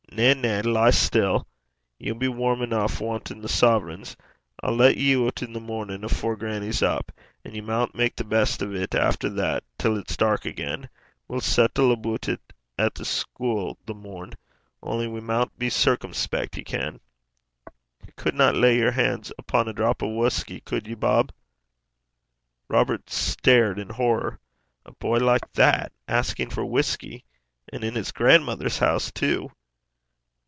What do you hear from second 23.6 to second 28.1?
in horror. A boy like that asking for whisky! and in